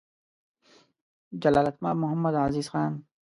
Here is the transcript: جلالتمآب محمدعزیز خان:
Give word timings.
جلالتمآب 1.43 1.97
محمدعزیز 2.03 2.67
خان: 2.71 2.93